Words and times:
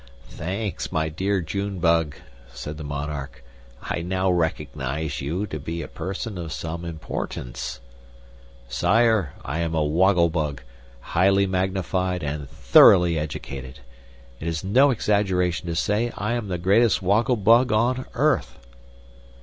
"Thanks, 0.29 0.91
my 0.91 1.09
dear 1.09 1.41
June 1.41 1.77
Bug," 1.77 2.15
said 2.51 2.77
the 2.77 2.83
monarch; 2.83 3.43
"I 3.83 4.01
now 4.01 4.31
recognize 4.31 5.21
you 5.21 5.45
to 5.45 5.59
be 5.59 5.83
a 5.83 5.87
person 5.87 6.39
of 6.39 6.51
some 6.51 6.83
importance." 6.85 7.81
"Sire, 8.67 9.33
I 9.45 9.59
am 9.59 9.75
a 9.75 9.83
Woggle 9.83 10.29
Bug, 10.31 10.63
highly 11.01 11.45
magnified 11.45 12.23
and 12.23 12.49
thoroughly 12.49 13.19
educated. 13.19 13.81
It 14.39 14.47
is 14.47 14.63
no 14.63 14.89
exaggeration 14.89 15.67
to 15.67 15.75
say 15.75 16.11
I 16.17 16.33
am 16.33 16.47
the 16.47 16.57
greatest 16.57 17.03
Woggle 17.03 17.37
Bug 17.37 17.71
on 17.71 18.07
earth." 18.15 18.57